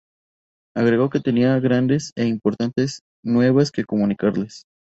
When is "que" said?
1.11-1.19, 3.71-3.85